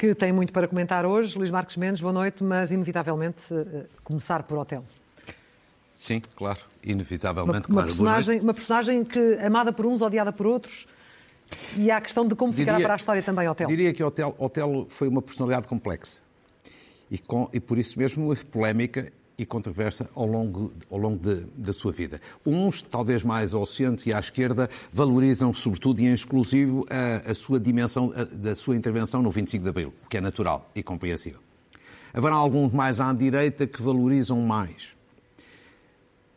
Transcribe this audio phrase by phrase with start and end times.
[0.00, 1.36] que tem muito para comentar hoje.
[1.36, 4.82] Luís Marcos Mendes, boa noite, mas inevitavelmente eh, começar por hotel.
[5.94, 7.68] Sim, claro, inevitavelmente.
[7.68, 7.86] Uma, uma claro.
[7.88, 10.88] personagem, uma personagem que amada por uns, odiada por outros.
[11.76, 13.68] E há a questão de como Diria- ficará para a história também Otelo.
[13.68, 16.16] Diria que Otelo, Otelo foi uma personalidade complexa
[17.10, 21.72] e, com, e por isso mesmo polémica e controversa ao longo, ao longo de- da
[21.72, 22.20] sua vida.
[22.44, 27.34] Uns, talvez mais ao centro e à esquerda, valorizam sobretudo e em exclusivo a, a
[27.34, 30.82] sua dimensão a- da sua intervenção no 25 de Abril, o que é natural e
[30.82, 31.40] compreensível.
[32.12, 34.94] Haverá alguns mais à direita que valorizam mais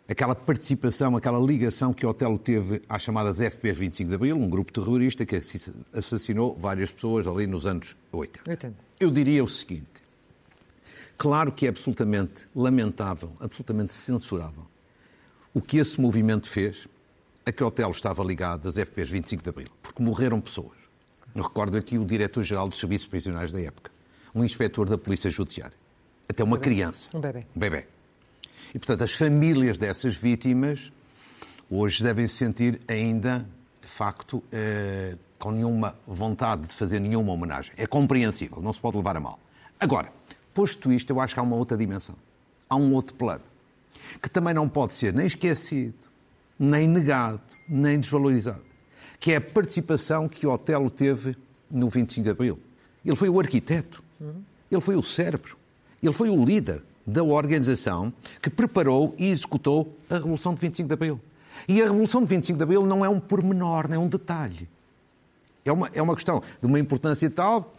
[0.07, 4.71] aquela participação, aquela ligação que Otelo teve às chamadas FPs 25 de Abril, um grupo
[4.71, 5.39] terrorista que
[5.93, 8.49] assassinou várias pessoas ali nos anos 80.
[8.49, 8.75] 80.
[8.99, 9.92] Eu diria o seguinte:
[11.23, 14.67] claro que é absolutamente lamentável, absolutamente censurável
[15.53, 16.85] o que esse movimento fez
[17.45, 20.77] a que Otelo estava ligado às FPs 25 de Abril, porque morreram pessoas.
[21.33, 23.89] Eu recordo aqui o diretor-geral dos Serviços Prisionais da época,
[24.35, 25.77] um inspetor da Polícia Judiciária,
[26.27, 27.09] até uma criança.
[27.13, 27.45] Um bebê.
[27.55, 27.87] Um bebê.
[28.75, 30.91] E, portanto, as famílias dessas vítimas
[31.69, 33.47] hoje devem se sentir ainda,
[33.79, 37.73] de facto, eh, com nenhuma vontade de fazer nenhuma homenagem.
[37.77, 39.39] É compreensível, não se pode levar a mal.
[39.79, 40.11] Agora,
[40.53, 42.15] posto isto, eu acho que há uma outra dimensão.
[42.69, 43.43] Há um outro plano,
[44.21, 46.07] que também não pode ser nem esquecido,
[46.57, 48.61] nem negado, nem desvalorizado,
[49.19, 51.35] que é a participação que Otelo teve
[51.69, 52.59] no 25 de Abril.
[53.05, 54.03] Ele foi o arquiteto,
[54.71, 55.57] ele foi o cérebro,
[56.01, 60.93] ele foi o líder da organização que preparou e executou a Revolução de 25 de
[60.93, 61.19] Abril.
[61.67, 64.69] E a Revolução de 25 de Abril não é um pormenor, não é um detalhe.
[65.65, 67.73] É uma, é uma questão de uma importância tal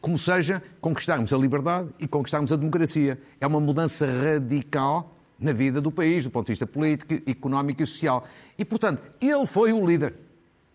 [0.00, 3.20] como seja conquistarmos a liberdade e conquistarmos a democracia.
[3.40, 7.86] É uma mudança radical na vida do país, do ponto de vista político, económico e
[7.86, 8.24] social.
[8.58, 10.14] E, portanto, ele foi o líder.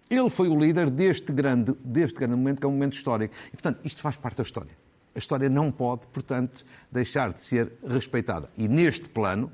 [0.09, 3.33] Ele foi o líder deste grande, deste grande momento, que é um momento histórico.
[3.47, 4.71] E, portanto, isto faz parte da história.
[5.13, 8.49] A história não pode, portanto, deixar de ser respeitada.
[8.57, 9.51] E neste plano,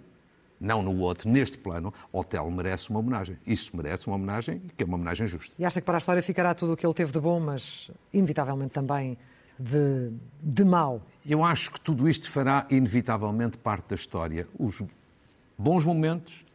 [0.59, 3.38] não no outro, neste plano, Otelo merece uma homenagem.
[3.46, 5.53] Isso merece uma homenagem, que é uma homenagem justa.
[5.58, 7.92] E acha que para a história ficará tudo o que ele teve de bom, mas
[8.12, 9.18] inevitavelmente também
[9.62, 10.12] de,
[10.42, 11.02] de mau?
[11.26, 14.48] Eu acho que tudo isto fará inevitavelmente parte da história.
[14.58, 14.82] Os
[15.58, 16.46] bons momentos,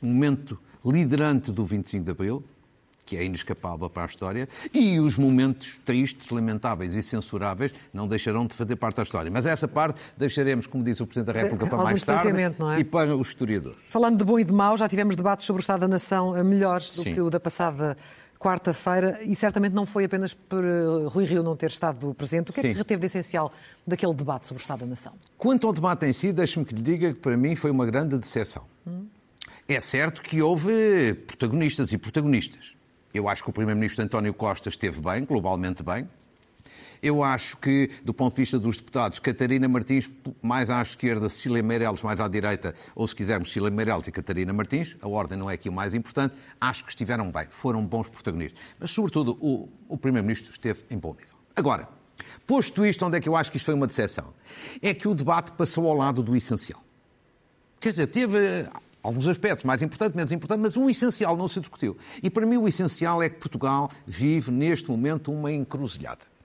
[0.00, 2.44] o momento liderante do 25 de Abril,
[3.04, 8.46] que é inescapável para a história, e os momentos tristes, lamentáveis e censuráveis não deixarão
[8.46, 9.30] de fazer parte da história.
[9.30, 12.80] Mas essa parte deixaremos, como diz o Presidente da República, para Algum mais tarde é?
[12.80, 13.78] e para os historiadores.
[13.88, 16.42] Falando de bom e de mau, já tivemos debates sobre o Estado da Nação eh,
[16.42, 17.14] melhores do Sim.
[17.14, 17.96] que o da passada
[18.38, 22.50] quarta-feira e certamente não foi apenas por eh, Rui Rio não ter estado presente.
[22.50, 22.72] O que é Sim.
[22.72, 23.52] que reteve de essencial
[23.86, 25.12] daquele debate sobre o Estado da Nação?
[25.36, 28.18] Quanto ao debate em si, deixe-me que lhe diga que para mim foi uma grande
[28.18, 28.64] decepção.
[29.68, 32.76] É certo que houve protagonistas e protagonistas.
[33.12, 36.08] Eu acho que o Primeiro-Ministro António Costa esteve bem, globalmente bem.
[37.02, 40.10] Eu acho que, do ponto de vista dos deputados, Catarina Martins,
[40.42, 44.52] mais à esquerda, Cília Meireles, mais à direita, ou se quisermos, Cília Meireles e Catarina
[44.52, 48.08] Martins, a ordem não é aqui o mais importante, acho que estiveram bem, foram bons
[48.08, 48.60] protagonistas.
[48.78, 51.36] Mas, sobretudo, o, o Primeiro-Ministro esteve em bom nível.
[51.54, 51.88] Agora,
[52.46, 54.34] posto isto, onde é que eu acho que isto foi uma decepção?
[54.82, 56.82] É que o debate passou ao lado do essencial.
[57.80, 58.68] Quer dizer, teve eh,
[59.02, 61.96] alguns aspectos mais importantes, menos importantes, mas o essencial não se discutiu.
[62.22, 66.35] E para mim o essencial é que Portugal vive neste momento uma encruzilhada.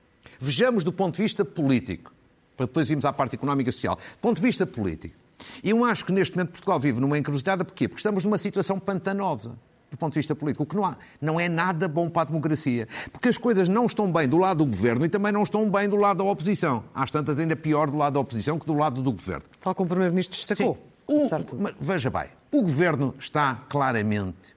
[0.41, 2.11] Vejamos do ponto de vista político,
[2.57, 3.95] para depois irmos à parte económica e social.
[3.95, 5.15] Do ponto de vista político,
[5.63, 7.87] eu acho que neste momento Portugal vive numa encruzilhada, porquê?
[7.87, 9.55] Porque estamos numa situação pantanosa.
[9.91, 12.25] Do ponto de vista político, o que não, há, não é nada bom para a
[12.25, 12.87] democracia.
[13.11, 15.89] Porque as coisas não estão bem do lado do governo e também não estão bem
[15.89, 16.85] do lado da oposição.
[16.95, 19.43] Às tantas, ainda pior do lado da oposição que do lado do governo.
[19.59, 20.75] Tal como o Primeiro-Ministro destacou.
[20.75, 21.13] Sim.
[21.13, 21.27] O-
[21.59, 24.55] mas veja bem, o governo está claramente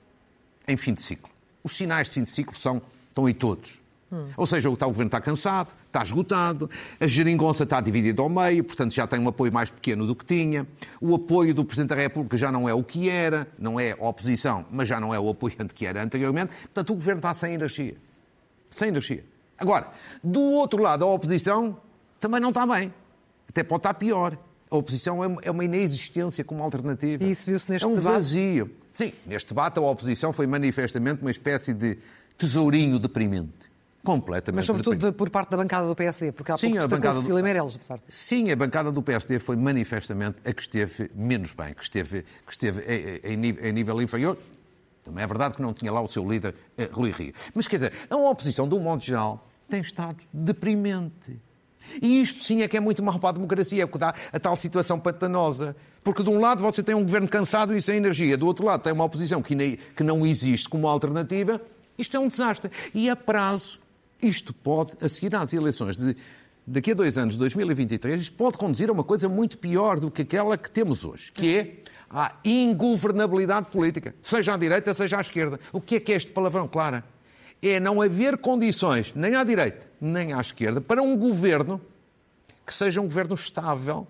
[0.69, 1.29] em fim de ciclo.
[1.65, 3.81] Os sinais de fim de ciclo são, estão aí todos.
[4.37, 6.69] Ou seja, o tal governo está cansado, está esgotado,
[7.01, 10.25] a geringonça está dividida ao meio, portanto já tem um apoio mais pequeno do que
[10.25, 10.67] tinha,
[11.01, 13.97] o apoio do Presidente da República já não é o que era, não é a
[14.09, 17.55] oposição, mas já não é o apoiante que era anteriormente, portanto o governo está sem
[17.55, 17.97] energia.
[18.71, 19.25] Sem energia.
[19.59, 19.89] Agora,
[20.23, 21.77] do outro lado, a oposição
[22.19, 22.93] também não está bem.
[23.49, 24.37] Até pode estar pior.
[24.71, 27.23] A oposição é uma- é uma inexistência como alternativa.
[27.23, 28.13] E isso viu-se neste É um debate?
[28.15, 28.71] vazio.
[28.93, 31.99] Sim, neste debate a oposição foi manifestamente uma espécie de
[32.37, 33.73] tesourinho deprimente.
[34.05, 37.15] Completamente Mas sobretudo de- por parte da bancada do PSD, porque há Sim, a bancada
[37.15, 38.11] do- Cecília Meirelles, apesar disso.
[38.11, 42.53] Sim, a bancada do PSD foi manifestamente a que esteve menos bem, que esteve, que
[42.53, 42.83] esteve
[43.25, 44.37] em, em nível- inferior.
[45.03, 47.33] Também é verdade que não tinha lá o seu líder, eh, Rui Rio.
[47.55, 51.39] Mas quer dizer, a oposição, de um modo geral, tem estado deprimente.
[52.01, 54.41] E isto sim é que é muito mal para a democracia, é porque dá a
[54.41, 55.77] tal situação pantanosa.
[56.03, 58.83] Porque de um lado você tem um governo cansado e sem energia, do outro lado
[58.83, 61.61] tem uma oposição que, que não existe como alternativa.
[61.99, 62.71] Isto é um desastre.
[62.95, 63.79] E a prazo,
[64.23, 66.17] isto pode, a seguir às eleições de
[66.67, 70.23] daqui a dois anos, 2023, isto pode conduzir a uma coisa muito pior do que
[70.23, 71.77] aquela que temos hoje, que é
[72.11, 75.59] a ingovernabilidade política, seja à direita, seja à esquerda.
[75.73, 77.05] O que é que é este palavrão, Clara?
[77.61, 81.81] É não haver condições, nem à direita, nem à esquerda, para um governo
[82.67, 84.07] que seja um governo estável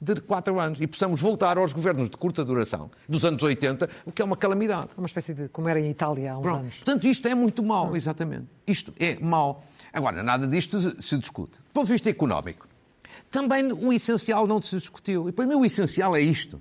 [0.00, 4.12] de quatro anos e possamos voltar aos governos de curta duração dos anos 80, o
[4.12, 4.92] que é uma calamidade.
[4.96, 6.60] Uma espécie de como era em Itália há uns Pronto.
[6.60, 6.76] anos.
[6.76, 8.46] Portanto, isto é muito mau, exatamente.
[8.66, 9.64] Isto é mau.
[9.92, 11.58] Agora, nada disto se discute.
[11.58, 12.68] Do ponto de vista económico,
[13.30, 15.28] também o essencial não se discutiu.
[15.28, 16.60] E para mim o essencial é isto.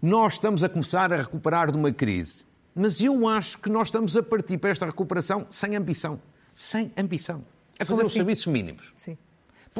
[0.00, 4.16] Nós estamos a começar a recuperar de uma crise, mas eu acho que nós estamos
[4.16, 6.20] a partir para esta recuperação sem ambição.
[6.54, 7.44] Sem ambição.
[7.78, 8.18] A fazer Como os assim?
[8.18, 8.92] serviços mínimos.
[8.96, 9.18] Sim.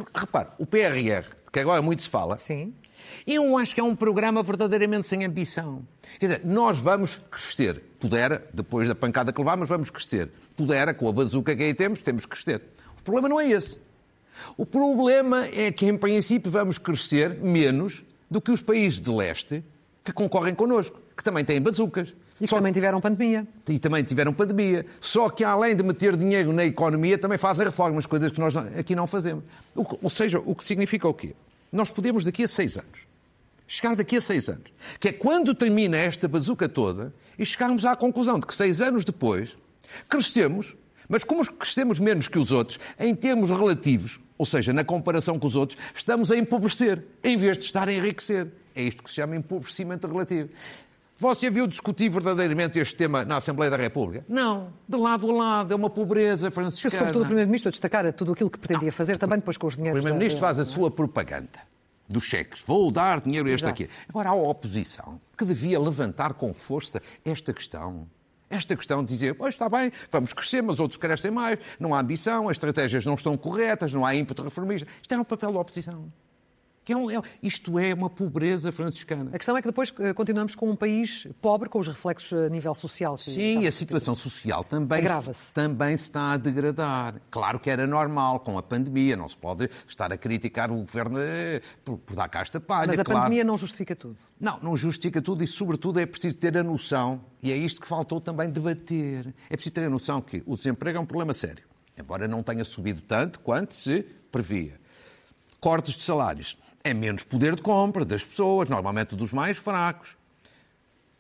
[0.05, 2.73] Porque, repare, o PRR, que agora muito se fala, Sim.
[3.27, 5.83] eu acho que é um programa verdadeiramente sem ambição.
[6.21, 7.83] Quer dizer, nós vamos crescer.
[7.99, 10.31] Pudera, depois da pancada que levámos, vamos crescer.
[10.57, 12.63] Pudera, com a bazuca que aí temos, temos que crescer.
[13.01, 13.81] O problema não é esse.
[14.57, 19.65] O problema é que, em princípio, vamos crescer menos do que os países de leste
[20.05, 22.15] que concorrem connosco, que também têm bazucas.
[22.41, 23.47] E Só- também tiveram pandemia.
[23.69, 24.87] e também tiveram pandemia.
[25.01, 28.95] Só que, além de meter dinheiro na economia, também fazem reformas, coisas que nós aqui
[28.95, 29.43] não fazemos.
[29.75, 31.35] Que- ou seja, o que significa o quê?
[31.73, 33.01] Nós podemos, daqui a seis anos,
[33.67, 37.95] chegar daqui a seis anos, que é quando termina esta bazuca toda, e chegarmos à
[37.97, 39.57] conclusão de que seis anos depois,
[40.09, 40.77] crescemos,
[41.09, 45.47] mas como crescemos menos que os outros, em termos relativos, ou seja, na comparação com
[45.47, 48.47] os outros, estamos a empobrecer, em vez de estar a enriquecer.
[48.75, 50.49] É isto que se chama empobrecimento relativo.
[51.21, 54.25] Você viu discutir verdadeiramente este tema na Assembleia da República?
[54.29, 54.73] Não.
[54.89, 55.73] De lado a lado.
[55.73, 56.97] É uma pobreza franciscana.
[56.97, 59.77] sobretudo, o Primeiro-Ministro a destacar tudo aquilo que pretendia fazer, também depois com os O
[59.79, 60.01] dinheiros.
[60.01, 61.59] Primeiro-Ministro da- faz a sua propaganda
[62.09, 62.63] dos cheques.
[62.65, 63.83] Vou dar dinheiro a este Exato.
[63.83, 63.93] aqui.
[64.09, 68.07] Agora, há a oposição que devia levantar com força esta questão.
[68.49, 72.01] Esta questão de dizer, pois está bem, vamos crescer, mas outros crescem mais, não há
[72.01, 74.89] ambição, as estratégias não estão corretas, não há ímpeto reformista.
[75.03, 76.11] Isto era o papel da oposição.
[76.89, 79.31] Que é um- é- isto é uma pobreza franciscana.
[79.35, 82.49] A questão é que depois eh, continuamos com um país pobre, com os reflexos a
[82.49, 83.15] nível social.
[83.19, 85.53] Sim, a situação social também, Agrava-se.
[85.53, 87.17] também se está a degradar.
[87.31, 91.19] Claro que era normal com a pandemia, não se pode estar a criticar o governo
[91.21, 92.87] eh, por, por dar cá esta palha.
[92.87, 93.21] Mas a claro.
[93.21, 94.17] pandemia não justifica tudo.
[94.41, 97.87] Não, não justifica tudo e, sobretudo, é preciso ter a noção, e é isto que
[97.87, 99.35] faltou também debater.
[99.51, 101.65] É preciso ter a noção que o desemprego é um problema sério,
[101.99, 104.81] embora não tenha subido tanto quanto se previa.
[105.61, 110.17] Cortes de salários é menos poder de compra das pessoas, normalmente dos mais fracos.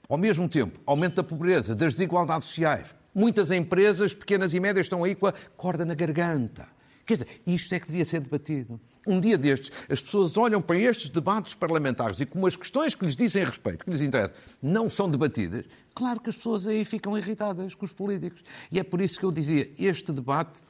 [0.08, 2.94] Ao mesmo tempo, aumento da pobreza, das desigualdades sociais.
[3.12, 6.69] Muitas empresas, pequenas e médias, estão aí com a corda na garganta.
[7.05, 8.79] Quer dizer, isto é que devia ser debatido.
[9.06, 13.05] Um dia destes, as pessoas olham para estes debates parlamentares e como as questões que
[13.05, 15.64] lhes dizem respeito, que lhes interessam, não são debatidas,
[15.94, 18.44] claro que as pessoas aí ficam irritadas com os políticos.
[18.70, 20.61] E é por isso que eu dizia, este debate,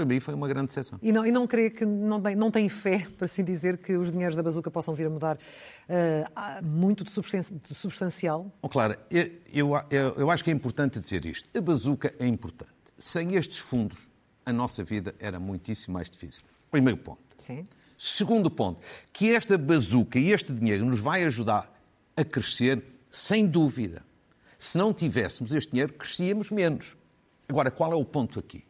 [0.00, 0.98] para mim, foi uma grande decepção.
[1.02, 3.96] E não, e não crê que não tem, não tem fé, para assim dizer, que
[3.96, 5.36] os dinheiros da bazuca possam vir a mudar
[6.34, 8.50] há muito de substan- de substancial?
[8.62, 11.46] Oh, Clara, eu, eu, eu- eu acho que é importante dizer isto.
[11.56, 12.70] A bazuca é importante.
[12.98, 14.08] Sem estes fundos,
[14.46, 16.42] a nossa vida era muitíssimo mais difícil.
[16.70, 17.20] Primeiro ponto.
[17.36, 17.64] Sim.
[17.98, 18.80] Segundo ponto,
[19.12, 21.70] que esta bazuca e este dinheiro nos vai ajudar
[22.16, 24.02] a crescer, sem dúvida.
[24.58, 26.96] Se não tivéssemos este dinheiro, crescíamos menos.
[27.48, 28.64] Agora, qual é o ponto aqui?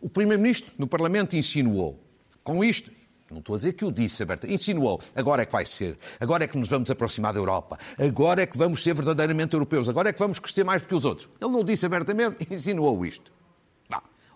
[0.00, 1.98] O Primeiro-Ministro, no Parlamento, insinuou,
[2.44, 2.90] com isto,
[3.30, 6.44] não estou a dizer que o disse aberta, insinuou, agora é que vai ser, agora
[6.44, 10.08] é que nos vamos aproximar da Europa, agora é que vamos ser verdadeiramente europeus, agora
[10.08, 11.28] é que vamos crescer mais do que os outros.
[11.40, 13.32] Ele não disse abertamente, insinuou isto.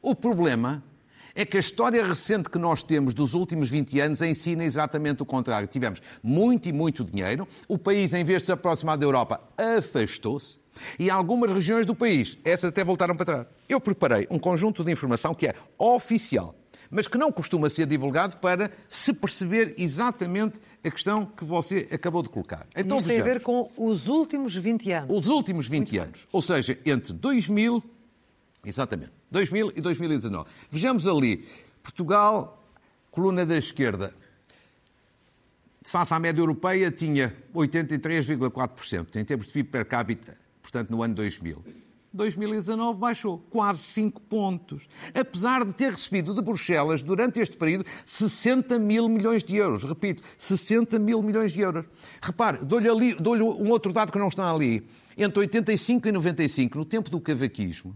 [0.03, 0.83] O problema
[1.35, 5.27] é que a história recente que nós temos dos últimos 20 anos ensina exatamente o
[5.27, 5.67] contrário.
[5.69, 10.59] Tivemos muito e muito dinheiro, o país, em vez de se aproximar da Europa, afastou-se,
[10.99, 13.47] e algumas regiões do país, essas até voltaram para trás.
[13.69, 16.55] Eu preparei um conjunto de informação que é oficial,
[16.91, 22.23] mas que não costuma ser divulgado para se perceber exatamente a questão que você acabou
[22.23, 22.67] de colocar.
[22.77, 23.43] Então, Isto tem a vejamos.
[23.43, 25.17] ver com os últimos 20 anos.
[25.17, 27.83] Os últimos 20 anos, ou seja, entre 2000,
[28.65, 30.49] exatamente, 2000 e 2019.
[30.71, 31.47] Vejamos ali,
[31.83, 32.63] Portugal,
[33.11, 34.15] coluna da esquerda,
[35.83, 41.15] face à média europeia, tinha 83,4% em termos de PIB per capita, portanto, no ano
[41.15, 41.63] 2000.
[42.15, 48.79] 2019 baixou quase 5 pontos, apesar de ter recebido de Bruxelas, durante este período, 60
[48.79, 49.83] mil milhões de euros.
[49.85, 51.87] Repito, 60 mil milhões de euros.
[52.21, 54.87] Repare, dou-lhe dou-lhe um outro dado que não está ali.
[55.17, 57.95] Entre 85 e 95, no tempo do cavaquismo,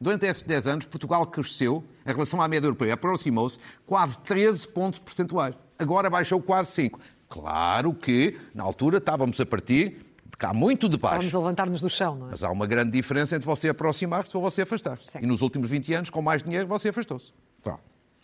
[0.00, 5.00] Durante esses 10 anos, Portugal cresceu, em relação à média europeia, aproximou-se quase 13 pontos
[5.00, 5.54] percentuais.
[5.78, 7.00] Agora baixou quase 5.
[7.28, 11.38] Claro que, na altura, estávamos a partir de cá muito de Vamos baixo.
[11.38, 12.30] levantar-nos do chão, não é?
[12.32, 15.12] Mas há uma grande diferença entre você aproximar-se ou você afastar-se.
[15.12, 15.18] Sim.
[15.22, 17.32] E nos últimos 20 anos, com mais dinheiro, você afastou-se.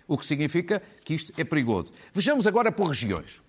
[0.07, 1.93] O que significa que isto é perigoso.
[2.13, 3.41] Vejamos agora por regiões.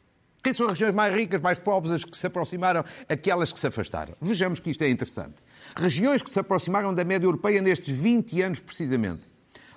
[0.43, 3.65] Quem são as regiões mais ricas, mais pobres, as que se aproximaram, aquelas que se
[3.65, 4.13] afastaram?
[4.21, 5.35] Vejamos que isto é interessante.
[5.73, 9.23] Regiões que se aproximaram da média europeia nestes 20 anos, precisamente.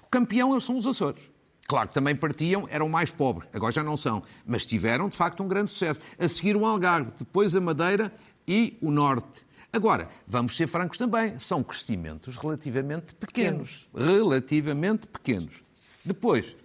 [0.03, 1.23] O campeão são os Açores.
[1.69, 5.43] Claro que também partiam, eram mais pobres, agora já não são, mas tiveram de facto
[5.43, 6.01] um grande sucesso.
[6.19, 8.13] A seguir o Algarve, depois a Madeira
[8.47, 9.47] e o Norte.
[9.73, 13.89] Agora, vamos ser francos também, são crescimentos relativamente pequenos.
[13.95, 15.63] Relativamente pequenos.
[16.05, 16.57] Depois,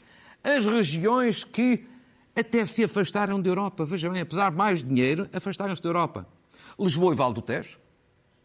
[0.44, 1.86] as regiões que
[2.36, 3.86] até se afastaram da Europa.
[3.86, 6.28] Vejam bem, apesar de mais dinheiro, afastaram-se da Europa.
[6.80, 7.78] Lisboa e Val do Tejo,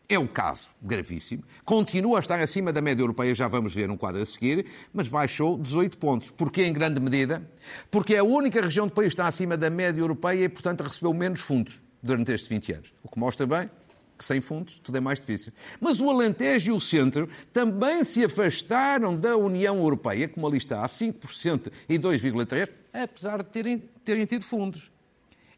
[0.09, 1.43] é o caso gravíssimo.
[1.65, 5.09] Continua a estar acima da média europeia, já vamos ver um quadro a seguir, mas
[5.09, 6.31] baixou 18 pontos.
[6.31, 7.49] Porquê, em grande medida?
[7.91, 10.83] Porque é a única região do país que está acima da média europeia e, portanto,
[10.83, 12.95] recebeu menos fundos durante estes 20 anos.
[13.03, 13.69] O que mostra bem
[14.17, 15.53] que sem fundos tudo é mais difícil.
[15.81, 20.83] Mas o Alentejo e o Centro também se afastaram da União Europeia, como ali está,
[20.83, 22.69] a 5% e 2,3%,
[23.03, 24.91] apesar de terem, terem tido fundos.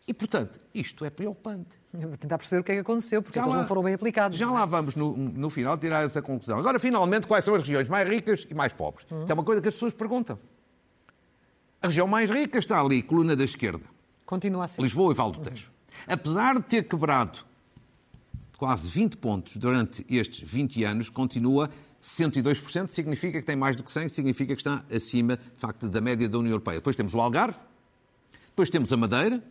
[0.09, 1.79] E, portanto, isto é preocupante.
[1.93, 4.39] Vou tentar perceber o que é que aconteceu, porque eles não foram bem aplicados.
[4.39, 6.59] Já lá vamos, no, no, final, tirar essa conclusão.
[6.59, 9.07] Agora, finalmente, quais são as regiões mais ricas e mais pobres?
[9.13, 9.27] Hum.
[9.27, 10.39] Que é uma coisa que as pessoas perguntam.
[11.83, 13.85] A região mais rica está ali, coluna da esquerda.
[14.25, 14.81] Continua assim.
[14.81, 15.71] Lisboa e Val do Tejo.
[16.07, 17.41] Apesar de ter quebrado
[18.57, 21.71] quase 20 pontos durante estes 20 anos, continua
[22.03, 26.01] 102%, significa que tem mais do que 100, significa que está acima, de facto, da
[26.01, 26.77] média da União Europeia.
[26.77, 27.59] Depois temos o Algarve,
[28.49, 29.43] depois temos a Madeira,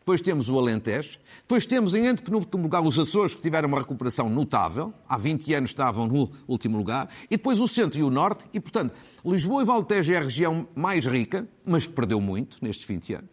[0.00, 4.30] depois temos o Alentejo, depois temos em antepenúltimo lugar os Açores, que tiveram uma recuperação
[4.30, 8.46] notável, há 20 anos estavam no último lugar, e depois o Centro e o Norte,
[8.52, 8.94] e portanto,
[9.24, 13.30] Lisboa e Valtejo é a região mais rica, mas perdeu muito nestes 20 anos.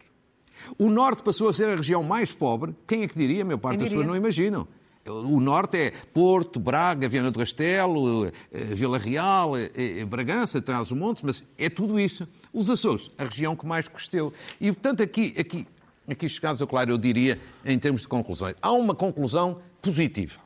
[0.76, 3.42] O Norte passou a ser a região mais pobre, quem é que diria?
[3.42, 4.68] A maior parte das pessoas não imaginam.
[5.06, 8.32] O norte é Porto, Braga, Viana do Castelo, eh,
[8.74, 12.28] Vila Real, eh, eh, Bragança, traz os montes, mas é tudo isso.
[12.52, 14.32] Os Açores, a região que mais cresceu.
[14.60, 15.66] E, portanto, aqui, aqui
[16.08, 20.40] aqui chegados, eu, claro, eu diria, em termos de conclusões, há uma conclusão positiva.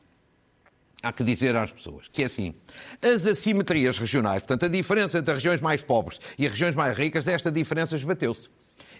[1.01, 2.53] Há que dizer às pessoas que é assim:
[3.01, 6.97] as assimetrias regionais, portanto, a diferença entre as regiões mais pobres e as regiões mais
[6.97, 8.49] ricas, esta diferença esbateu-se.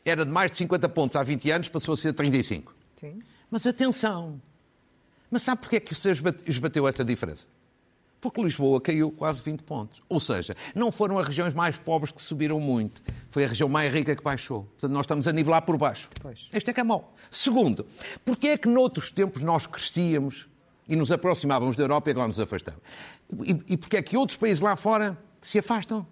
[0.03, 2.75] Era de mais de 50 pontos há 20 anos, passou a ser 35.
[2.97, 3.19] Sim.
[3.49, 4.41] Mas atenção!
[5.33, 6.11] Mas sabe porquê é que se
[6.45, 7.47] esbateu esta diferença?
[8.21, 10.01] porque Lisboa caiu quase 20 pontos.
[10.07, 13.93] Ou seja, não foram as regiões mais pobres que subiram muito, foi a região mais
[13.93, 14.63] rica que baixou.
[14.63, 16.09] Portanto, nós estamos a nivelar por baixo.
[16.21, 16.47] Pois.
[16.53, 17.13] Este é que é mau.
[17.29, 17.85] Segundo,
[18.23, 20.47] porque é que noutros tempos nós crescíamos
[20.87, 22.79] e nos aproximávamos da Europa e agora nos afastamos?
[23.43, 26.07] E, e porque é que outros países lá fora se afastam,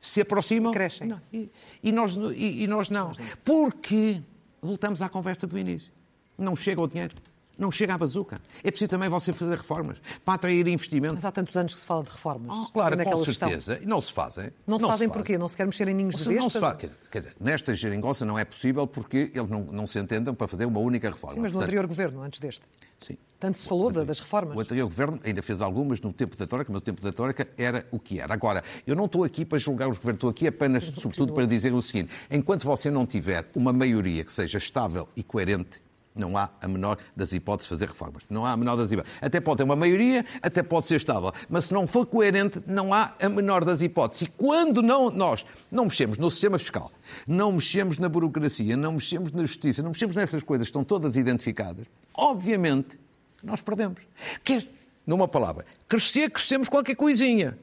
[0.00, 0.72] se aproximam?
[0.72, 1.08] Crescem.
[1.08, 1.50] Não, e,
[1.82, 2.66] e, nós, e, e.
[2.66, 3.12] Nós não.
[3.44, 4.22] Porque,
[4.62, 5.92] voltamos à conversa do início,
[6.38, 7.14] não chega o dinheiro.
[7.60, 8.40] Não chega à bazuca.
[8.64, 11.16] É preciso também você fazer reformas para atrair investimentos.
[11.16, 12.56] Mas há tantos anos que se fala de reformas.
[12.56, 13.78] Oh, claro, com certeza.
[13.82, 14.46] E não se fazem.
[14.66, 15.36] Não, não se fazem porquê?
[15.36, 16.40] Não se quer mexer em ninhos de besta?
[16.40, 16.96] Não se faz.
[17.10, 20.64] Quer dizer, nesta geringonça não é possível porque eles não, não se entendem para fazer
[20.64, 21.34] uma única reforma.
[21.34, 22.62] Sim, mas no Portanto, anterior governo, antes deste.
[22.98, 23.18] Sim.
[23.38, 24.56] Tanto se falou anterior, das reformas.
[24.56, 27.46] O anterior governo ainda fez algumas no tempo da Troika, mas o tempo da Troika
[27.58, 28.32] era o que era.
[28.32, 31.74] Agora, eu não estou aqui para julgar os governos, estou aqui apenas, sobretudo, para dizer
[31.74, 35.82] o seguinte: enquanto você não tiver uma maioria que seja estável e coerente
[36.14, 38.24] não há a menor das hipóteses de fazer reformas.
[38.28, 39.18] Não há a menor das hipóteses.
[39.20, 41.32] Até pode ter uma maioria, até pode ser estável.
[41.48, 44.22] Mas se não for coerente, não há a menor das hipóteses.
[44.22, 46.90] E quando não, nós não mexemos no sistema fiscal,
[47.26, 51.16] não mexemos na burocracia, não mexemos na justiça, não mexemos nessas coisas que estão todas
[51.16, 52.98] identificadas, obviamente
[53.42, 54.00] nós perdemos.
[54.44, 54.64] Quer,
[55.06, 57.56] numa palavra, crescer, crescemos qualquer coisinha.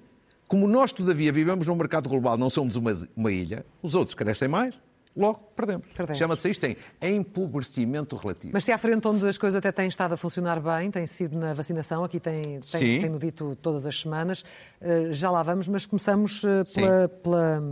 [0.48, 4.48] Como nós, todavia, vivemos num mercado global, não somos uma, uma ilha, os outros crescem
[4.48, 4.74] mais,
[5.18, 5.88] logo perdemos.
[5.96, 6.18] perdemos.
[6.18, 8.54] Chama-se isto em empobrecimento relativo.
[8.54, 11.38] Mas se há frente onde as coisas até têm estado a funcionar bem, tem sido
[11.38, 14.46] na vacinação, aqui tem, tem, tem dito todas as semanas,
[14.80, 17.64] eh, já lá vamos, mas começamos eh, pela, pela,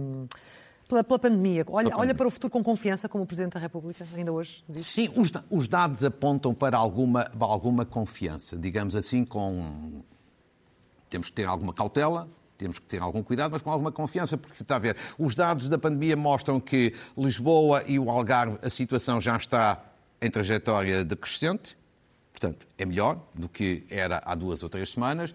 [0.87, 1.63] pela, pela, pandemia.
[1.69, 5.07] Olha, olha para o futuro com confiança, como o Presidente da República ainda hoje disse.
[5.07, 10.03] Sim, os, os dados apontam para alguma, alguma confiança, digamos assim, com...
[11.09, 14.61] Temos que ter alguma cautela, temos que ter algum cuidado, mas com alguma confiança, porque
[14.61, 19.19] está a ver, os dados da pandemia mostram que Lisboa e o Algarve a situação
[19.19, 19.83] já está
[20.21, 21.77] em trajetória decrescente,
[22.31, 25.33] portanto, é melhor do que era há duas ou três semanas.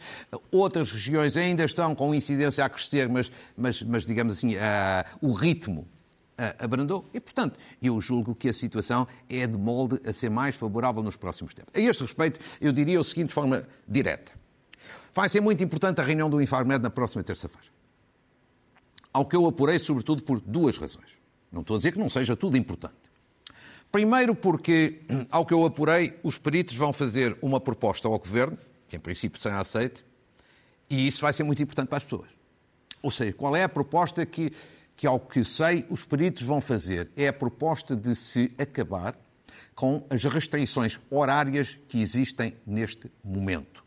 [0.51, 4.59] Outras regiões ainda estão com incidência a crescer, mas, mas, mas digamos assim, uh,
[5.21, 5.87] o ritmo
[6.59, 7.09] abrandou.
[7.13, 11.17] E, portanto, eu julgo que a situação é de molde a ser mais favorável nos
[11.17, 11.73] próximos tempos.
[11.75, 14.40] A este respeito, eu diria o seguinte de forma direta.
[15.13, 17.69] Vai ser muito importante a reunião do Infarmed na próxima terça-feira.
[19.13, 21.19] Ao que eu apurei, sobretudo, por duas razões.
[21.51, 22.95] Não estou a dizer que não seja tudo importante.
[23.91, 25.01] Primeiro, porque,
[25.31, 28.57] ao que eu apurei, os peritos vão fazer uma proposta ao Governo,
[28.89, 30.01] que em princípio será aceita,
[30.89, 32.29] e isso vai ser muito importante para as pessoas.
[33.03, 34.53] Ou seja, qual é a proposta que,
[34.97, 39.17] que, ao que sei, os peritos vão fazer é a proposta de se acabar
[39.75, 43.83] com as restrições horárias que existem neste momento.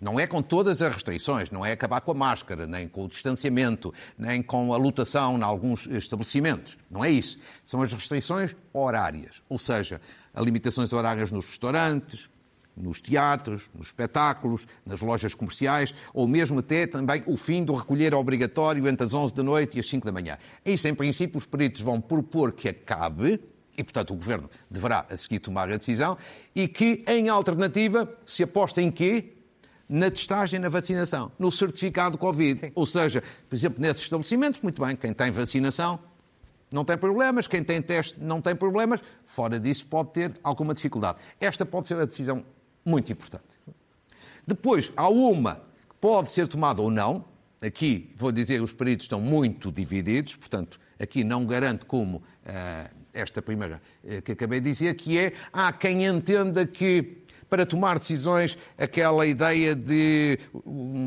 [0.00, 3.08] Não é com todas as restrições, não é acabar com a máscara, nem com o
[3.08, 6.76] distanciamento, nem com a lotação em alguns estabelecimentos.
[6.90, 7.38] Não é isso.
[7.64, 10.00] São as restrições horárias, ou seja,
[10.34, 12.28] as limitações horárias nos restaurantes,
[12.76, 18.14] nos teatros, nos espetáculos, nas lojas comerciais, ou mesmo até também o fim do recolher
[18.14, 20.36] obrigatório entre as 11 da noite e as 5 da manhã.
[20.64, 23.40] Isso, em princípio, os peritos vão propor que acabe,
[23.76, 26.18] e, portanto, o Governo deverá a seguir tomar a decisão,
[26.54, 29.35] e que, em alternativa, se aposta em quê?
[29.88, 32.58] Na testagem, na vacinação, no certificado Covid.
[32.58, 32.72] Sim.
[32.74, 36.00] Ou seja, por exemplo, nesses estabelecimentos, muito bem, quem tem vacinação
[36.72, 41.18] não tem problemas, quem tem teste não tem problemas, fora disso pode ter alguma dificuldade.
[41.40, 42.44] Esta pode ser a decisão
[42.84, 43.44] muito importante.
[44.46, 45.56] Depois, há uma
[45.88, 47.24] que pode ser tomada ou não.
[47.62, 53.40] Aqui, vou dizer, os peritos estão muito divididos, portanto, aqui não garanto como uh, esta
[53.40, 58.58] primeira uh, que acabei de dizer, que é, há quem entenda que para tomar decisões,
[58.76, 60.38] aquela ideia de,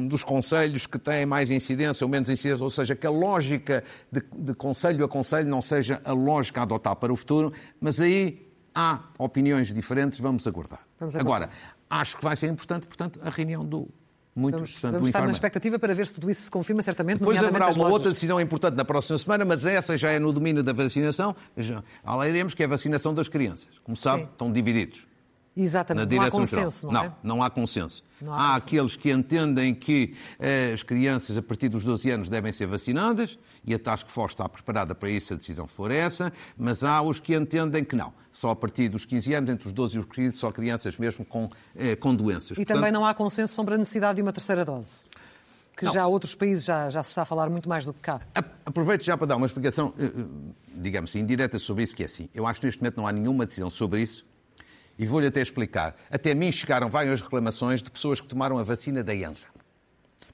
[0.07, 4.23] dos conselhos que têm mais incidência ou menos incidência, ou seja, que a lógica de,
[4.33, 8.47] de conselho a conselho não seja a lógica a adotar para o futuro, mas aí
[8.73, 10.81] há opiniões diferentes, vamos aguardar.
[10.99, 11.49] Vamos Agora,
[11.89, 13.87] acho que vai ser importante, portanto, a reunião do
[14.35, 17.19] muito vamos, portanto, vamos estar na expectativa para ver se tudo isso se confirma, certamente.
[17.19, 20.63] Depois haverá uma outra decisão importante na próxima semana, mas essa já é no domínio
[20.63, 21.35] da vacinação.
[21.57, 21.83] Já,
[22.25, 23.67] iremos que é a vacinação das crianças.
[23.83, 24.29] Como sabe, Sim.
[24.31, 25.08] estão divididos.
[25.61, 26.93] Exatamente, não há consenso, geral.
[26.93, 27.13] não, é?
[27.21, 28.03] Não, não há consenso.
[28.21, 28.67] Não há, há consenso.
[28.67, 33.37] aqueles que entendem que eh, as crianças a partir dos 12 anos devem ser vacinadas
[33.65, 37.19] e a Task Force está preparada para isso, a decisão for essa, mas há os
[37.19, 38.13] que entendem que não.
[38.31, 41.25] Só a partir dos 15 anos, entre os 12 e os 15, só crianças mesmo
[41.25, 42.51] com, eh, com doenças.
[42.51, 45.09] E Portanto, também não há consenso sobre a necessidade de uma terceira dose
[45.75, 45.93] que não.
[45.93, 48.19] já outros países já, já se está a falar muito mais do que cá.
[48.65, 50.11] Aproveito já para dar uma explicação, eh, eh,
[50.75, 52.29] digamos, indireta sobre isso, que é assim.
[52.33, 54.25] Eu acho que neste momento não há nenhuma decisão sobre isso
[54.99, 55.95] e vou-lhe até explicar.
[56.11, 59.49] Até mim chegaram várias reclamações de pessoas que tomaram a vacina da Janssen.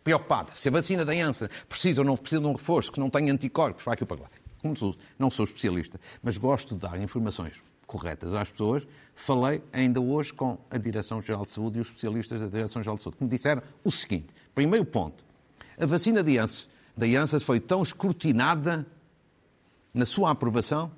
[0.03, 0.59] Preocupadas.
[0.59, 3.29] Se a vacina da Janssen precisa ou não precisa de um reforço, que não tem
[3.29, 4.29] anticorpos, para aqui para lá.
[4.59, 8.87] Como sou, não sou especialista, mas gosto de dar informações corretas às pessoas.
[9.13, 13.17] Falei ainda hoje com a Direção-Geral de Saúde e os especialistas da Direção-Geral de Saúde,
[13.17, 14.27] que me disseram o seguinte.
[14.55, 15.23] Primeiro ponto.
[15.79, 18.87] A vacina da Janssen, da Janssen foi tão escrutinada
[19.93, 20.91] na sua aprovação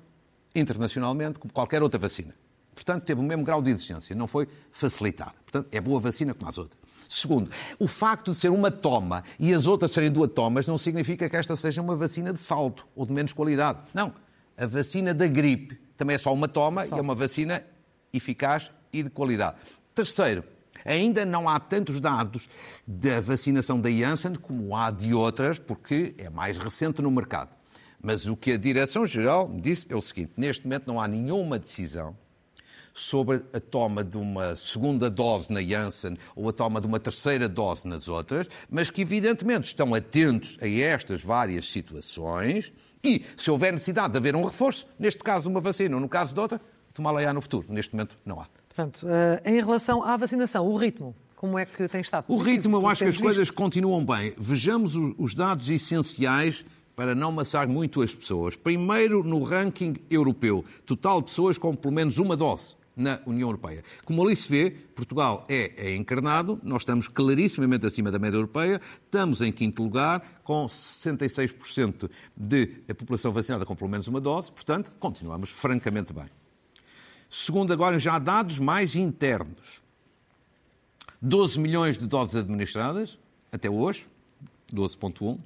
[0.54, 2.34] internacionalmente como qualquer outra vacina.
[2.78, 5.34] Portanto, teve o mesmo grau de exigência, não foi facilitada.
[5.42, 6.80] Portanto, é boa vacina como as outras.
[7.08, 11.28] Segundo, o facto de ser uma toma e as outras serem duas tomas não significa
[11.28, 13.80] que esta seja uma vacina de salto ou de menos qualidade.
[13.92, 14.14] Não.
[14.56, 17.64] A vacina da gripe também é só uma toma e é uma vacina
[18.12, 19.56] eficaz e de qualidade.
[19.92, 20.44] Terceiro,
[20.84, 22.48] ainda não há tantos dados
[22.86, 27.50] da vacinação da Janssen como há de outras, porque é mais recente no mercado.
[28.00, 32.16] Mas o que a Direção-Geral disse é o seguinte: neste momento não há nenhuma decisão
[32.98, 37.48] sobre a toma de uma segunda dose na Janssen ou a toma de uma terceira
[37.48, 43.72] dose nas outras, mas que evidentemente estão atentos a estas várias situações e, se houver
[43.72, 46.60] necessidade de haver um reforço, neste caso uma vacina ou no caso de outra,
[46.92, 47.66] tomá-la-á no futuro.
[47.68, 48.46] Neste momento não há.
[48.68, 52.24] Portanto, eh, em relação à vacinação, o ritmo, como é que tem estado?
[52.28, 53.22] O ritmo, eu acho que as visto?
[53.22, 54.34] coisas continuam bem.
[54.36, 56.64] Vejamos os dados essenciais
[56.96, 58.56] para não massar muito as pessoas.
[58.56, 63.82] Primeiro, no ranking europeu, total de pessoas com pelo menos uma dose na União Europeia.
[64.04, 68.80] Como ali se vê, Portugal é, é encarnado, nós estamos clarissimamente acima da média europeia,
[69.04, 74.92] estamos em quinto lugar, com 66% de população vacinada com pelo menos uma dose, portanto,
[74.98, 76.26] continuamos francamente bem.
[77.30, 79.80] Segundo, agora já dados mais internos.
[81.20, 83.18] 12 milhões de doses administradas,
[83.52, 84.06] até hoje,
[84.72, 85.38] 12,1.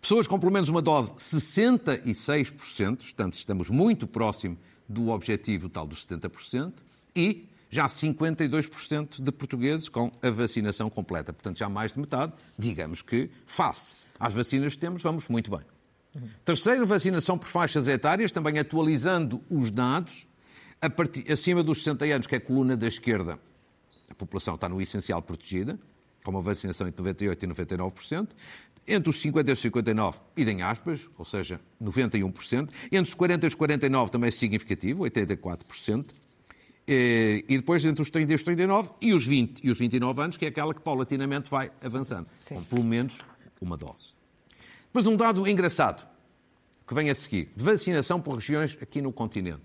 [0.00, 4.56] Pessoas com pelo menos uma dose, 66%, portanto, estamos muito próximo
[4.88, 6.72] do objetivo tal dos 70%
[7.14, 11.32] e já 52% de portugueses com a vacinação completa.
[11.32, 15.60] Portanto, já mais de metade, digamos que, face às vacinas que temos, vamos muito bem.
[16.44, 20.26] Terceiro, vacinação por faixas etárias, também atualizando os dados,
[20.96, 23.38] partir, acima dos 60 anos, que é a coluna da esquerda,
[24.08, 25.78] a população está no essencial protegida,
[26.24, 28.28] com uma vacinação entre 98% e 99%.
[28.88, 32.70] Entre os 50 e os 59, idem aspas, ou seja, 91%.
[32.84, 36.06] Entre os 40 e os 49 também é significativo, 84%.
[36.88, 40.22] Eh, e depois entre os 30 e os 39 e os 20 e os 29
[40.22, 42.54] anos, que é aquela que paulatinamente vai avançando, Sim.
[42.54, 43.18] com pelo menos
[43.60, 44.14] uma dose.
[44.84, 46.06] Depois um dado engraçado
[46.86, 49.62] que vem a seguir: vacinação por regiões aqui no continente.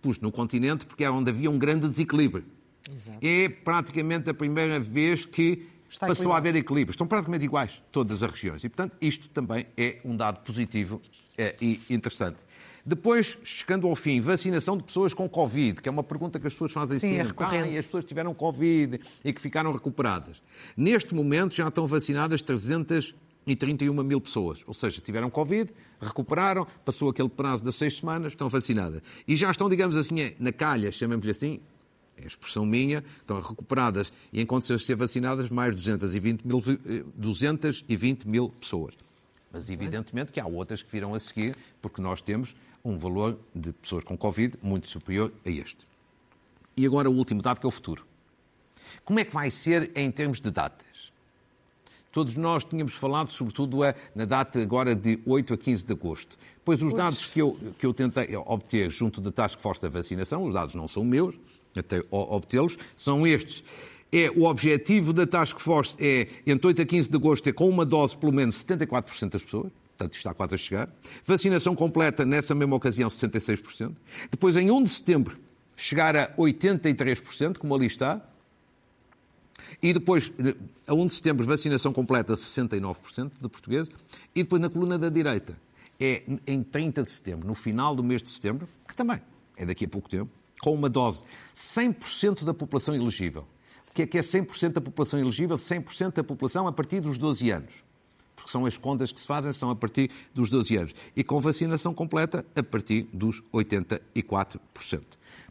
[0.00, 2.46] Pus no continente porque é onde havia um grande desequilíbrio.
[2.90, 3.18] Exato.
[3.20, 6.90] É praticamente a primeira vez que Está passou a haver equilíbrio.
[6.90, 8.64] Estão praticamente iguais todas as regiões.
[8.64, 11.00] E, portanto, isto também é um dado positivo
[11.38, 12.38] é, e interessante.
[12.84, 16.52] Depois, chegando ao fim, vacinação de pessoas com Covid, que é uma pergunta que as
[16.52, 17.44] pessoas fazem Sim, sempre.
[17.44, 20.42] É ah, e as pessoas tiveram Covid e que ficaram recuperadas.
[20.76, 24.64] Neste momento já estão vacinadas 331 mil pessoas.
[24.66, 29.00] Ou seja, tiveram Covid, recuperaram, passou aquele prazo das seis semanas, estão vacinadas.
[29.28, 31.60] E já estão, digamos assim, na calha, chamamos-lhe assim,
[32.16, 36.62] é expressão minha, estão recuperadas e em condições de ser vacinadas mais 220 mil,
[37.14, 38.94] 220 mil pessoas.
[39.52, 43.72] Mas evidentemente que há outras que virão a seguir, porque nós temos um valor de
[43.72, 45.86] pessoas com Covid muito superior a este.
[46.76, 48.04] E agora o último dado, que é o futuro.
[49.04, 51.12] Como é que vai ser em termos de datas?
[52.10, 53.78] Todos nós tínhamos falado, sobretudo,
[54.14, 56.38] na data agora de 8 a 15 de agosto.
[56.64, 60.44] Pois os dados que eu, que eu tentei obter junto da Task Force da Vacinação,
[60.44, 61.34] os dados não são meus,
[61.80, 63.62] até obtê-los, são estes.
[64.12, 67.68] É, o objetivo da Task Force é, entre 8 a 15 de agosto, ter com
[67.68, 69.72] uma dose pelo menos 74% das pessoas.
[69.96, 70.88] Portanto, está quase a chegar.
[71.24, 73.92] Vacinação completa, nessa mesma ocasião, 66%.
[74.30, 75.38] Depois, em 1 de setembro,
[75.76, 78.20] chegar a 83%, como ali está.
[79.80, 80.32] E depois,
[80.86, 83.92] a 1 de setembro, vacinação completa, 69% de portugueses.
[84.34, 85.56] E depois, na coluna da direita,
[85.98, 89.20] é em 30 de setembro, no final do mês de setembro, que também
[89.56, 90.30] é daqui a pouco tempo,
[90.64, 91.22] com uma dose,
[91.54, 93.46] 100% da população elegível.
[93.90, 95.58] O que é que é 100% da população elegível?
[95.58, 97.84] 100% da população a partir dos 12 anos
[98.44, 100.94] porque são as contas que se fazem, são a partir dos 12 anos.
[101.16, 104.00] E com vacinação completa a partir dos 84%.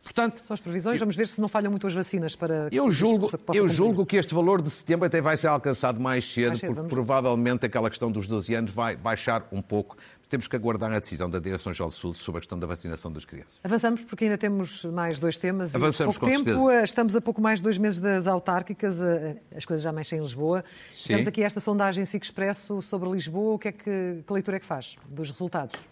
[0.03, 3.27] Portanto, São as previsões, vamos ver se não falham muito as vacinas para eu julgo,
[3.53, 6.75] Eu julgo que este valor de setembro até vai ser alcançado mais cedo, mais cedo
[6.75, 9.97] porque provavelmente aquela questão dos 12 anos vai baixar um pouco
[10.33, 13.23] temos que aguardar a decisão da Direção-Geral do Sul sobre a questão da vacinação das
[13.23, 13.59] crianças.
[13.63, 15.75] Avançamos, porque ainda temos mais dois temas.
[15.75, 16.73] Avançamos, pouco tempo, certeza.
[16.73, 20.17] Eh, estamos a pouco mais de dois meses das autárquicas, eh, as coisas já mexem
[20.17, 20.65] em Lisboa.
[20.91, 21.09] Sim.
[21.09, 23.53] Temos aqui esta sondagem SIC Expresso sobre Lisboa.
[23.53, 25.87] O que, é que, que leitura é que faz dos resultados?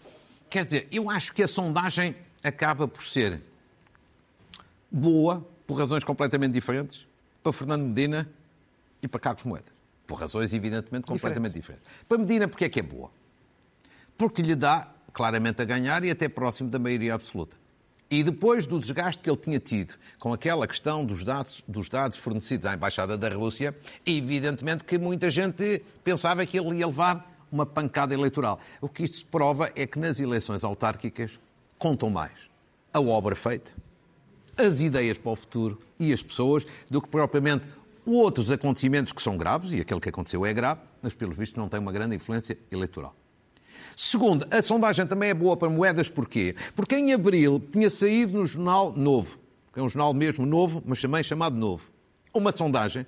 [0.50, 3.40] Quer dizer, eu acho que a sondagem acaba por ser
[4.90, 7.06] boa, por razões completamente diferentes,
[7.44, 8.28] para Fernando Medina
[9.00, 9.72] e para Carlos Moedas.
[10.04, 11.84] Por razões, evidentemente, completamente diferentes.
[11.84, 12.08] diferentes.
[12.08, 13.21] Para Medina, porque é que é boa?
[14.16, 17.56] Porque lhe dá claramente a ganhar e até próximo da maioria absoluta.
[18.10, 22.18] E depois do desgaste que ele tinha tido com aquela questão dos dados, dos dados
[22.18, 27.64] fornecidos à Embaixada da Rússia, evidentemente que muita gente pensava que ele ia levar uma
[27.64, 28.60] pancada eleitoral.
[28.82, 31.38] O que isto prova é que nas eleições autárquicas
[31.78, 32.50] contam mais
[32.92, 33.72] a obra feita,
[34.58, 37.66] as ideias para o futuro e as pessoas, do que propriamente
[38.04, 41.68] outros acontecimentos que são graves, e aquele que aconteceu é grave, mas pelos vistos não
[41.68, 43.14] tem uma grande influência eleitoral.
[43.96, 46.54] Segundo, a sondagem também é boa para moedas, porquê?
[46.74, 49.38] Porque em abril tinha saído no jornal Novo,
[49.72, 51.90] que é um jornal mesmo novo, mas também chamado Novo,
[52.32, 53.06] uma sondagem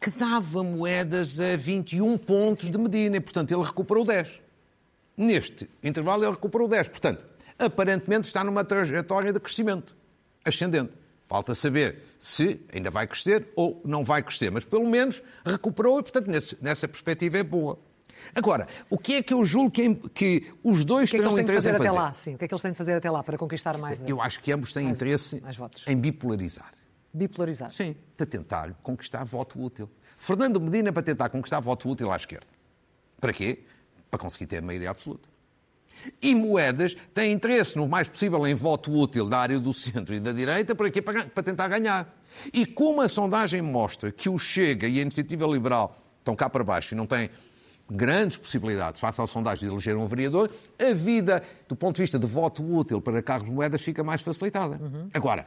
[0.00, 4.40] que dava moedas a 21 pontos de Medina e, portanto, ele recuperou 10.
[5.16, 6.88] Neste intervalo, ele recuperou 10.
[6.88, 7.24] Portanto,
[7.58, 9.94] aparentemente está numa trajetória de crescimento
[10.44, 10.92] ascendente.
[11.28, 16.02] Falta saber se ainda vai crescer ou não vai crescer, mas pelo menos recuperou e,
[16.02, 16.30] portanto,
[16.60, 17.78] nessa perspectiva é boa.
[18.34, 21.68] Agora, o que é que eu julgo que, que os dois que é terão interesse
[21.68, 21.88] em fazer?
[21.88, 22.34] Até lá, sim.
[22.34, 24.02] O que é que eles têm de fazer até lá para conquistar mais?
[24.06, 26.72] Eu acho que ambos têm mais, interesse mais em bipolarizar.
[27.12, 27.70] Bipolarizar?
[27.70, 29.90] Sim, para tentar conquistar voto útil.
[30.16, 32.46] Fernando Medina para tentar conquistar voto útil à esquerda.
[33.20, 33.64] Para quê?
[34.10, 35.28] Para conseguir ter a maioria absoluta.
[36.20, 40.20] E Moedas tem interesse no mais possível em voto útil da área do centro e
[40.20, 41.00] da direita, para quê?
[41.00, 42.12] Para tentar ganhar.
[42.52, 46.64] E como a sondagem mostra que o Chega e a Iniciativa Liberal estão cá para
[46.64, 47.30] baixo e não têm
[47.90, 52.18] grandes possibilidades, face à sondagem de eleger um vereador, a vida, do ponto de vista
[52.18, 54.78] de voto útil para Carlos Moedas, fica mais facilitada.
[54.82, 55.08] Uhum.
[55.12, 55.44] Agora,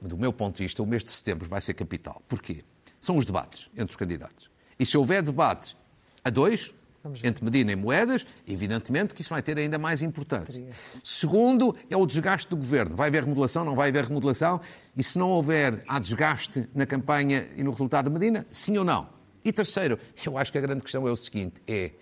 [0.00, 2.22] do meu ponto de vista, o mês de setembro vai ser capital.
[2.28, 2.64] Porquê?
[3.00, 4.50] São os debates entre os candidatos.
[4.78, 5.76] E se houver debates
[6.24, 6.74] a dois,
[7.22, 10.64] entre Medina e Moedas, evidentemente que isso vai ter ainda mais importância.
[11.04, 12.96] Segundo, é o desgaste do governo.
[12.96, 14.60] Vai haver remodelação, não vai haver remodelação?
[14.96, 18.44] E se não houver, há desgaste na campanha e no resultado de Medina?
[18.50, 19.15] Sim ou não?
[19.46, 21.92] E terceiro, eu acho que a grande questão é o seguinte: é,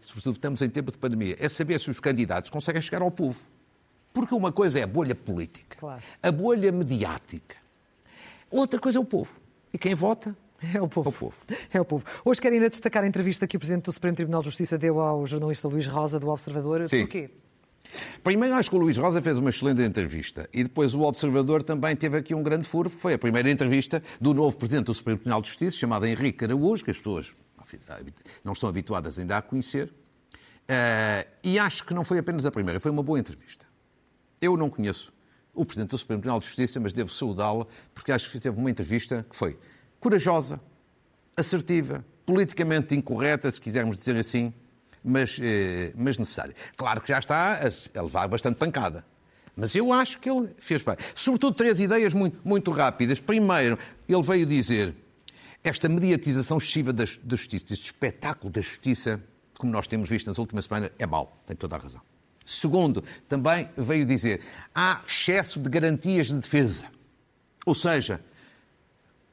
[0.00, 3.38] sobretudo estamos em tempo de pandemia, é saber se os candidatos conseguem chegar ao povo.
[4.10, 6.02] Porque uma coisa é a bolha política, claro.
[6.22, 7.56] a bolha mediática.
[8.50, 9.38] Outra coisa é o povo.
[9.70, 10.34] E quem vota
[10.74, 11.08] é o povo.
[11.08, 11.36] É o povo.
[11.74, 12.04] É o povo.
[12.24, 14.98] Hoje quero ainda destacar a entrevista que o Presidente do Supremo Tribunal de Justiça deu
[14.98, 16.88] ao jornalista Luís Rosa, do Observador.
[16.88, 17.00] Sim.
[17.00, 17.28] Porquê?
[18.22, 21.94] Primeiro, acho que o Luís Rosa fez uma excelente entrevista e depois o Observador também
[21.94, 25.18] teve aqui um grande furo, que foi a primeira entrevista do novo Presidente do Supremo
[25.18, 27.34] Tribunal de Justiça, chamado Henrique Araújo, que as pessoas
[28.42, 29.92] não estão habituadas ainda a conhecer.
[30.64, 33.66] Uh, e acho que não foi apenas a primeira, foi uma boa entrevista.
[34.40, 35.12] Eu não conheço
[35.52, 38.70] o Presidente do Supremo Tribunal de Justiça, mas devo saudá-lo, porque acho que teve uma
[38.70, 39.58] entrevista que foi
[40.00, 40.60] corajosa,
[41.36, 44.52] assertiva, politicamente incorreta, se quisermos dizer assim,
[45.04, 46.54] mas, eh, mas necessária.
[46.76, 47.60] Claro que já está
[47.94, 49.04] a levar bastante pancada.
[49.54, 50.96] Mas eu acho que ele fez bem.
[51.14, 53.20] Sobretudo três ideias muito, muito rápidas.
[53.20, 54.94] Primeiro, ele veio dizer
[55.62, 59.22] esta mediatização excessiva da, da justiça, este espetáculo da justiça,
[59.58, 61.40] como nós temos visto nas últimas semanas, é mau.
[61.46, 62.00] Tem toda a razão.
[62.44, 64.40] Segundo, também veio dizer
[64.74, 66.86] há excesso de garantias de defesa.
[67.64, 68.20] Ou seja,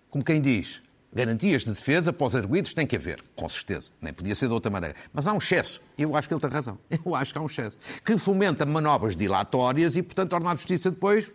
[0.10, 0.82] como quem diz,
[1.14, 3.92] garantias de defesa para os arguídos tem que haver, com certeza.
[4.02, 4.96] Nem podia ser de outra maneira.
[5.14, 5.82] Mas há um excesso.
[5.98, 6.78] Eu acho que ele tem razão.
[7.06, 7.78] Eu acho que há um excesso.
[8.06, 11.32] Que fomenta manobras dilatórias e, portanto, torna a justiça depois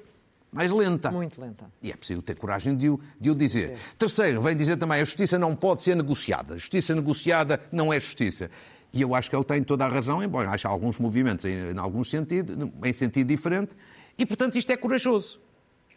[0.50, 1.10] mais lenta.
[1.10, 1.70] Muito lenta.
[1.82, 3.76] E é preciso ter coragem de o, de o dizer.
[3.76, 3.82] Sim.
[3.98, 6.54] Terceiro, vem dizer também, a justiça não pode ser negociada.
[6.54, 8.50] A justiça negociada não é justiça.
[8.92, 11.78] E eu acho que ele tem toda a razão, embora haja alguns movimentos em, em
[11.78, 13.74] alguns sentidos, em sentido diferente,
[14.16, 15.38] e portanto isto é corajoso.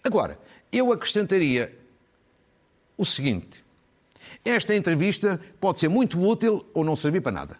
[0.04, 0.38] Agora,
[0.72, 1.78] eu acrescentaria
[2.98, 3.63] o seguinte:
[4.43, 7.58] esta entrevista pode ser muito útil ou não servir para nada.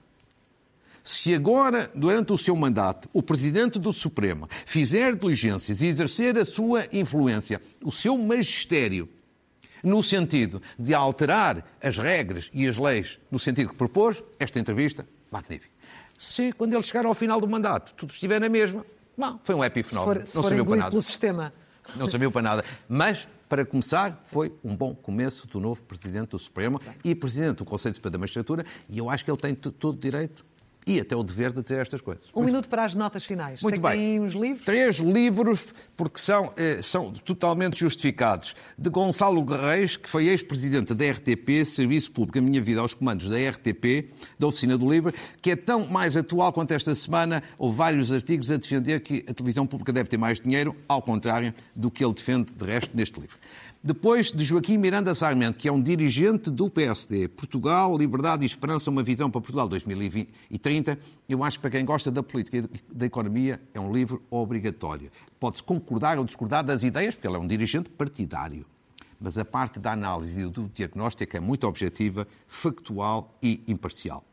[1.04, 6.46] Se agora, durante o seu mandato, o Presidente do Supremo fizer diligências e exercer a
[6.46, 9.10] sua influência, o seu magistério,
[9.84, 15.08] no sentido de alterar as regras e as leis no sentido que propôs, esta entrevista,
[15.32, 15.74] magnífica.
[16.18, 18.86] Se, quando ele chegar ao final do mandato, tudo estiver na mesma,
[19.18, 20.20] bom, foi um epifenómeno.
[20.36, 20.90] não serviu para nada.
[20.92, 21.54] pelo sistema.
[21.96, 22.66] Não serviu para nada.
[22.88, 27.66] Mas para começar, foi um bom começo do novo Presidente do Supremo e Presidente do
[27.66, 30.46] Conselho Superior da Magistratura, e eu acho que ele tem todo o direito
[30.90, 32.24] e até o dever de dizer estas coisas.
[32.34, 32.48] Um Muito...
[32.48, 33.62] minuto para as notas finais.
[33.62, 34.00] Muito Sei bem.
[34.00, 34.66] Tem uns livros?
[34.66, 38.56] Três livros, porque são, eh, são totalmente justificados.
[38.76, 43.30] De Gonçalo Guerreiro, que foi ex-presidente da RTP, Serviço Público, a minha vida aos comandos
[43.30, 47.44] da RTP, da Oficina do Livro, que é tão mais atual quanto esta semana.
[47.60, 51.54] Houve vários artigos a defender que a televisão pública deve ter mais dinheiro, ao contrário
[51.76, 53.38] do que ele defende, de resto, neste livro.
[53.82, 58.90] Depois de Joaquim Miranda Sarmento, que é um dirigente do PSD, Portugal, Liberdade e Esperança,
[58.90, 63.06] uma visão para Portugal 2030, eu acho que para quem gosta da política e da
[63.06, 65.10] economia é um livro obrigatório.
[65.40, 68.66] Pode-se concordar ou discordar das ideias, porque ele é um dirigente partidário.
[69.18, 74.26] Mas a parte da análise e do diagnóstico é muito objetiva, factual e imparcial.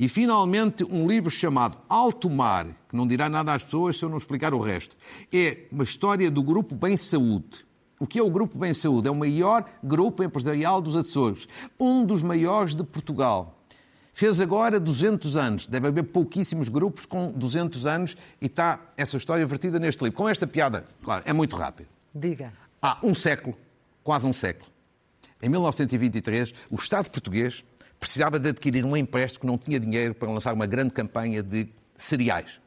[0.00, 4.08] E, finalmente, um livro chamado Alto Mar, que não dirá nada às pessoas se eu
[4.08, 4.96] não explicar o resto.
[5.32, 7.69] É uma história do grupo Bem Saúde
[8.00, 9.06] o que é o Grupo Bem Saúde?
[9.06, 11.46] É o maior grupo empresarial dos Açores,
[11.78, 13.58] um dos maiores de Portugal.
[14.12, 15.68] Fez agora 200 anos.
[15.68, 20.16] Deve haver pouquíssimos grupos com 200 anos e está essa história vertida neste livro.
[20.16, 21.88] Com esta piada, claro, é muito rápido.
[22.14, 22.52] Diga.
[22.82, 23.56] Há um século,
[24.02, 24.70] quase um século,
[25.42, 27.64] em 1923, o Estado português
[27.98, 31.68] precisava de adquirir um empréstimo que não tinha dinheiro para lançar uma grande campanha de
[31.96, 32.60] cereais.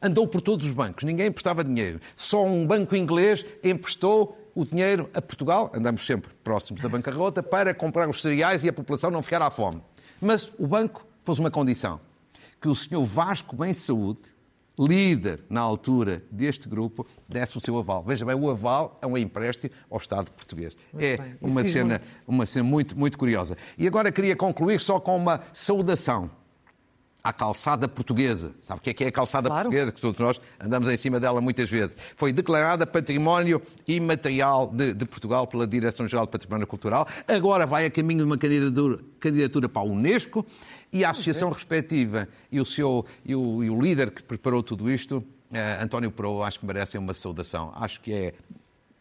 [0.00, 2.00] Andou por todos os bancos, ninguém emprestava dinheiro.
[2.16, 7.74] Só um banco inglês emprestou o dinheiro a Portugal, andamos sempre próximos da bancarrota, para
[7.74, 9.82] comprar os cereais e a população não ficar à fome.
[10.20, 12.00] Mas o banco pôs uma condição,
[12.60, 14.20] que o senhor Vasco Bem Saúde,
[14.78, 18.02] líder na altura deste grupo, desse o seu aval.
[18.02, 20.76] Veja bem, o aval é um empréstimo ao Estado português.
[20.92, 22.08] Muito é uma cena, muito.
[22.26, 23.56] uma cena muito, muito curiosa.
[23.76, 26.30] E agora queria concluir só com uma saudação
[27.22, 28.52] à calçada portuguesa.
[28.60, 29.64] Sabe o que é, que é a calçada claro.
[29.64, 29.92] portuguesa?
[29.92, 31.96] Que todos nós andamos em cima dela muitas vezes.
[32.16, 37.06] Foi declarada Património Imaterial de, de Portugal pela Direção-Geral de Património Cultural.
[37.28, 40.44] Agora vai a caminho de uma candidatura, candidatura para a Unesco
[40.92, 44.90] e a associação respectiva e o, seu, e o, e o líder que preparou tudo
[44.90, 47.74] isto, Uh, António Pro, acho que merecem uma saudação.
[47.76, 48.32] Acho que é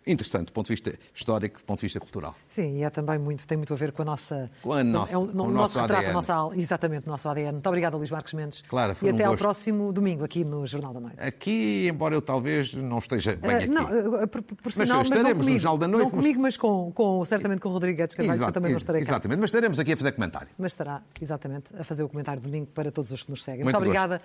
[0.06, 2.36] interessante do ponto de vista histórico, do ponto de vista cultural.
[2.48, 4.50] Sim, e é também muito, tem muito a ver com a nossa...
[4.62, 7.30] Com a nossa, é o, no, o nosso, nosso retrato, a nossa, exatamente, o nosso
[7.30, 7.54] ADN.
[7.54, 8.64] Muito obrigado, Luís Marcos Mendes.
[8.64, 11.20] Claro, foi E até um ao próximo domingo, aqui no Jornal da Noite.
[11.20, 13.68] Aqui, embora eu talvez não esteja bem uh, aqui.
[13.68, 16.04] Não, por, por mas sinal, estaremos mas comigo, no Jornal da Noite.
[16.04, 18.78] Não comigo, mas com, com, certamente com o Rodrigo Guedes Carvalho, que eu também não
[18.78, 19.12] estarei cá.
[19.12, 20.48] Exatamente, mas estaremos aqui a fazer comentário.
[20.58, 23.64] Mas estará, exatamente, a fazer o comentário domingo para todos os que nos seguem.
[23.64, 24.22] Muito, Muito obrigada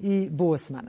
[0.00, 0.88] e boa semana.